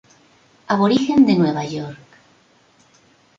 Aborigen 0.75 1.27
de 1.27 1.35
Nueva 1.35 1.63
York. 1.63 2.01